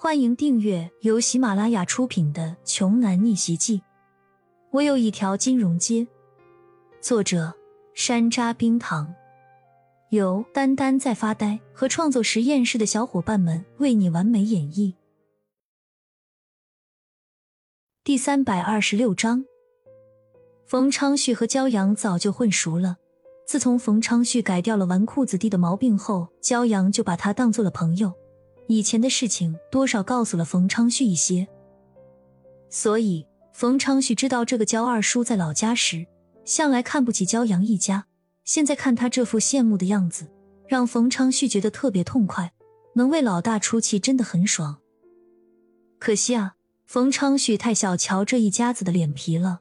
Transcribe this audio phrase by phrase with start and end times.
[0.00, 3.78] 欢迎订阅由喜马拉雅出品的《穷男逆袭记》。
[4.70, 6.06] 我有一条金融街。
[7.00, 7.52] 作者：
[7.94, 9.12] 山楂冰糖，
[10.10, 14.94] 由丹丹在发呆和创作实验室的小伙伴们为你完美演绎。
[18.04, 19.44] 第三百二十六章，
[20.64, 22.98] 冯昌旭和焦阳早就混熟了。
[23.48, 28.12] 自从冯昌旭改掉了纨绔子弟的毛病后，焦阳就把他当做了朋友。
[28.68, 31.48] 以前的事情多少告诉了冯昌旭一些，
[32.68, 36.06] 所以冯昌旭知道这个焦二叔在老家时
[36.44, 38.06] 向来看不起焦阳一家，
[38.44, 40.30] 现在看他这副羡慕的样子，
[40.66, 42.52] 让冯昌旭觉得特别痛快，
[42.94, 44.78] 能为老大出气真的很爽。
[45.98, 46.54] 可惜啊，
[46.86, 49.60] 冯昌旭太小瞧这一家子的脸皮了，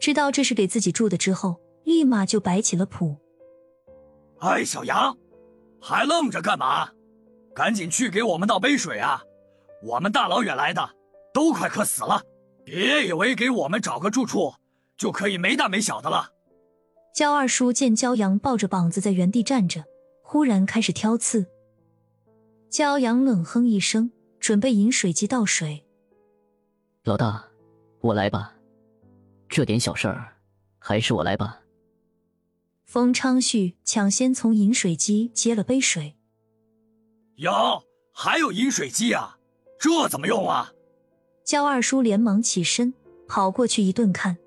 [0.00, 3.16] 知道这是给自己住的之后，立马就摆起了谱。
[4.40, 5.16] 哎，小杨，
[5.80, 6.90] 还愣着干嘛？
[7.56, 9.22] 赶紧去给我们倒杯水啊！
[9.82, 10.90] 我们大老远来的，
[11.32, 12.22] 都快渴死了。
[12.62, 14.52] 别以为给我们找个住处
[14.98, 16.28] 就可以没大没小的了。
[17.14, 19.82] 焦二叔见焦阳抱着膀子在原地站着，
[20.22, 21.46] 忽然开始挑刺。
[22.68, 25.86] 焦阳冷哼一声，准备饮水机倒水。
[27.04, 27.42] 老大，
[28.00, 28.52] 我来吧。
[29.48, 30.36] 这点小事儿，
[30.78, 31.62] 还是我来吧。
[32.84, 36.16] 冯昌旭抢先从饮水机接了杯水。
[37.36, 37.52] 有，
[38.12, 39.38] 还有饮水机啊，
[39.78, 40.72] 这怎么用啊？
[41.44, 42.94] 焦二叔连忙起身
[43.28, 44.38] 跑过去一顿看。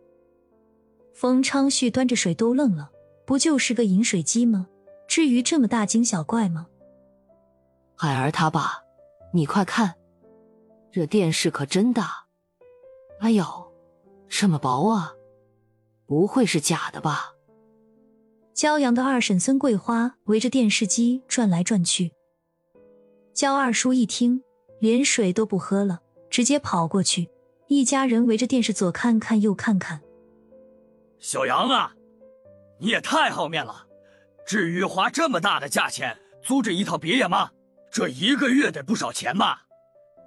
[1.13, 2.89] 冯昌旭端着水都愣了，
[3.25, 4.67] 不就是个饮水机吗？
[5.07, 6.67] 至于这么大惊小怪吗？
[7.95, 8.83] 海儿他爸，
[9.33, 9.95] 你快看，
[10.91, 12.25] 这电视可真大！
[13.19, 13.45] 哎呦，
[14.27, 15.13] 这么薄啊，
[16.07, 17.33] 不会是假的吧？
[18.55, 22.13] 焦阳的二婶孙桂花围着电视机转来转去。
[23.39, 24.43] 焦二叔一听，
[24.79, 27.29] 连水都不喝了，直接跑过去。
[27.69, 30.01] 一家人围着电视左看看右看看。
[31.19, 31.95] 小杨啊，
[32.79, 33.87] 你也太好面了，
[34.45, 37.51] 至于花这么大的价钱租这一套别野吗？
[37.89, 39.67] 这一个月得不少钱吧？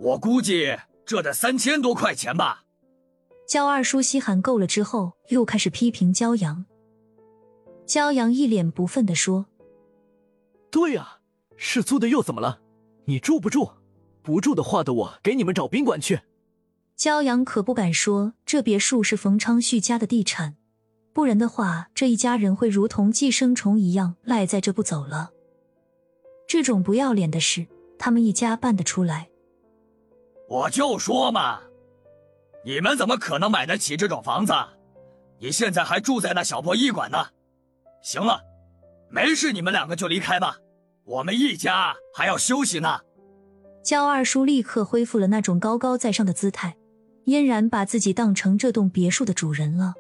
[0.01, 0.75] 我估计
[1.05, 2.65] 这得三千多块钱吧。
[3.47, 6.65] 焦二叔稀罕够了之后，又开始批评焦阳。
[7.84, 9.45] 焦阳一脸不忿地说
[10.72, 11.19] ：“对呀，
[11.59, 12.61] 是租的又怎么了？”
[13.05, 13.73] 你住不住？
[14.23, 16.21] 不住的话的，我给你们找宾馆去。
[16.97, 20.57] 骄阳可不敢说这别墅是冯昌旭家的地产，
[21.13, 25.31] 不然的话，这一家人会如同寄生虫一样赖在这不走了。
[26.47, 27.67] 这种不要脸的事，
[27.99, 29.29] 他们一家办得出来？
[30.49, 31.61] 我就说嘛，
[32.65, 34.53] 你们怎么可能买得起这种房子？
[35.41, 37.19] 你现在还住在那小破医馆呢。
[38.03, 38.41] 行了，
[39.11, 40.59] 没事，你们两个就离开吧。
[41.05, 43.01] 我们一家还要休息呢。
[43.83, 46.77] 焦二叔立刻恢复了那种高高在上的姿态，
[47.25, 49.95] 嫣然把自己当成这栋别墅的主人了。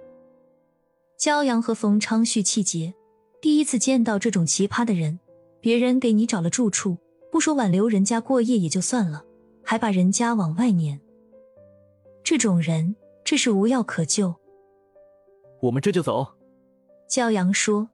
[1.18, 2.94] 焦阳和冯昌旭气结，
[3.40, 5.18] 第一次见到这种奇葩的人。
[5.60, 6.98] 别人给你找了住处，
[7.30, 9.24] 不说挽留人家过夜也就算了，
[9.62, 11.00] 还把人家往外撵。
[12.24, 14.34] 这种人，这是无药可救。
[15.60, 16.34] 我们这就走。
[17.08, 17.91] 焦阳说。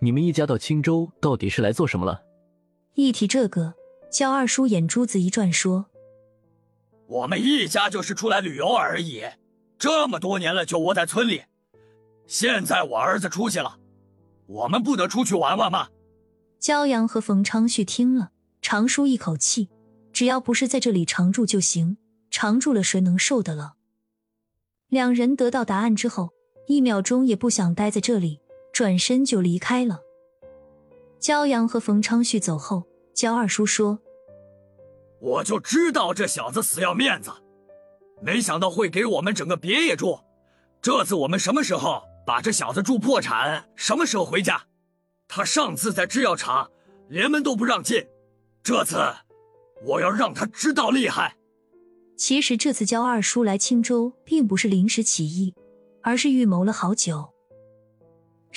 [0.00, 2.22] 你们一家到青州到底是来做什么了？
[2.94, 3.74] 一提这个，
[4.10, 5.86] 焦二叔眼珠子一转，说
[7.06, 9.22] ：“我们一家就是出来旅游而已，
[9.78, 11.42] 这么多年了就窝在村里，
[12.26, 13.78] 现在我儿子出息了，
[14.46, 15.88] 我们不得出去玩玩吗？”
[16.60, 19.70] 焦阳和冯昌旭听了，长舒一口气，
[20.12, 21.96] 只要不是在这里常住就行，
[22.30, 23.74] 常住了谁能受得了？
[24.88, 26.30] 两人得到答案之后，
[26.66, 28.40] 一秒钟也不想待在这里。
[28.76, 30.02] 转身就离开了。
[31.18, 34.00] 焦阳和冯昌旭走后，焦二叔说
[35.18, 37.30] ：“我就知道这小子死要面子，
[38.20, 40.18] 没想到会给我们整个别野住。
[40.82, 43.66] 这次我们什么时候把这小子住破产？
[43.76, 44.64] 什么时候回家？
[45.26, 46.70] 他上次在制药厂
[47.08, 48.06] 连门都不让进，
[48.62, 48.98] 这次
[49.86, 51.38] 我要让他知道厉害。”
[52.18, 55.54] 其实这次焦二叔来青州，并不是临时起意，
[56.02, 57.35] 而是预谋了好久。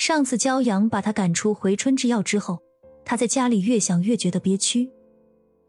[0.00, 2.62] 上次焦阳把他赶出回春制药之后，
[3.04, 4.90] 他在家里越想越觉得憋屈。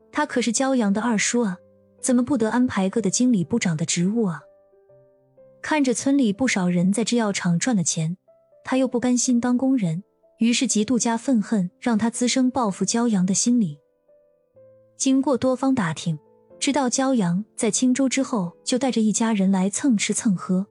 [0.09, 1.57] 他可是焦阳的二叔啊，
[1.99, 4.39] 怎么不得安排个的经理部长的职务啊？
[5.61, 8.15] 看着村里不少人在制药厂赚了钱，
[8.63, 10.01] 他又不甘心当工人，
[10.37, 13.79] 于是嫉妒加愤恨，让他滋生报复焦阳的心理。
[14.95, 16.17] 经过多方打听，
[16.57, 20.65] 知道焦阳在青州之后，就带着一家人来蹭吃蹭喝。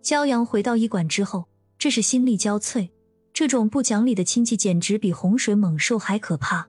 [0.00, 1.46] 焦阳回到医馆之后。
[1.78, 2.90] 这是心力交瘁，
[3.32, 6.68] 这种不讲理的亲戚简直比洪水猛兽还可怕。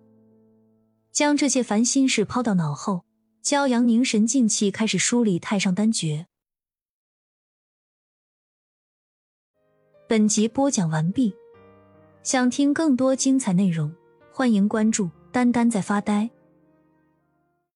[1.11, 3.03] 将这些烦心事抛到脑后，
[3.43, 6.27] 骄阳凝神静气，开始梳理太上丹诀。
[10.07, 11.33] 本集播讲完毕，
[12.23, 13.93] 想听更多精彩内容，
[14.31, 16.29] 欢迎关注“丹丹在发呆”。